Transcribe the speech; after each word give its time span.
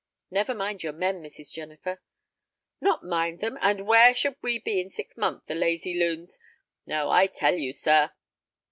"Never 0.31 0.55
mind 0.55 0.81
your 0.81 0.93
men, 0.93 1.21
Mrs. 1.21 1.53
Jennifer." 1.53 2.01
"Not 2.81 3.05
mind 3.05 3.39
them! 3.39 3.59
And 3.61 3.85
where 3.85 4.15
should 4.15 4.35
we 4.41 4.57
be 4.57 4.81
in 4.81 4.89
six 4.89 5.15
months, 5.15 5.45
the 5.45 5.53
lazy 5.53 5.93
loons! 5.93 6.39
No, 6.87 7.11
I 7.11 7.27
tell 7.27 7.53
you, 7.53 7.71
sir." 7.71 8.09